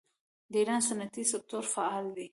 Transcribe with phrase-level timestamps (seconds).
[0.51, 2.27] د ایران صنعتي سکتور فعال دی.